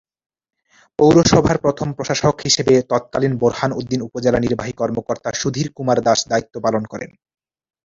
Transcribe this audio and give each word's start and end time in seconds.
পৌরসভার 0.99 1.57
প্রথম 1.57 1.87
প্রশাসক 1.93 2.35
হিসেবে 2.39 2.73
তৎকালীন 2.91 3.33
বোরহানউদ্দিন 3.37 4.01
উপজেলা 4.01 4.39
নির্বাহী 4.39 4.73
কর্মকর্তা 4.73 5.29
সুধীর 5.33 5.67
কুমার 5.75 5.97
দাস 6.01 6.19
দায়িত্ব 6.27 6.55
পালন 6.61 6.83
করেন। 6.85 7.11